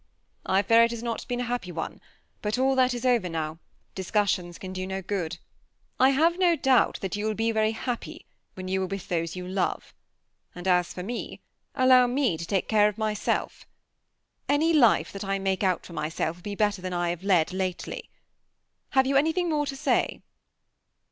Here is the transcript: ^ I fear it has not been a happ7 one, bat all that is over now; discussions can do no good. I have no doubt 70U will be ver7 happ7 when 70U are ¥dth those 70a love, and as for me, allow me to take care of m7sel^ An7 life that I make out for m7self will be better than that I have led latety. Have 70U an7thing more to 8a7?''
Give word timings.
^ 0.01 0.03
I 0.47 0.63
fear 0.63 0.81
it 0.83 0.89
has 0.89 1.03
not 1.03 1.27
been 1.27 1.41
a 1.41 1.43
happ7 1.43 1.73
one, 1.73 2.01
bat 2.41 2.57
all 2.57 2.73
that 2.73 2.91
is 2.95 3.05
over 3.05 3.29
now; 3.29 3.59
discussions 3.93 4.57
can 4.57 4.73
do 4.73 4.87
no 4.87 5.03
good. 5.03 5.37
I 5.99 6.09
have 6.09 6.39
no 6.39 6.55
doubt 6.55 6.97
70U 7.01 7.23
will 7.23 7.33
be 7.35 7.53
ver7 7.53 7.75
happ7 7.75 8.21
when 8.55 8.65
70U 8.65 8.81
are 8.83 8.87
¥dth 8.87 9.07
those 9.09 9.35
70a 9.35 9.53
love, 9.53 9.93
and 10.55 10.67
as 10.67 10.91
for 10.91 11.03
me, 11.03 11.39
allow 11.75 12.07
me 12.07 12.35
to 12.35 12.47
take 12.47 12.67
care 12.67 12.89
of 12.89 12.95
m7sel^ 12.95 13.51
An7 14.49 14.73
life 14.79 15.11
that 15.11 15.23
I 15.23 15.37
make 15.37 15.61
out 15.63 15.85
for 15.85 15.93
m7self 15.93 16.33
will 16.33 16.41
be 16.41 16.55
better 16.55 16.81
than 16.81 16.93
that 16.93 16.99
I 16.99 17.09
have 17.11 17.21
led 17.21 17.49
latety. 17.49 18.09
Have 18.93 19.05
70U 19.05 19.19
an7thing 19.35 19.49
more 19.49 19.67
to 19.67 19.75
8a7?'' 19.75 20.23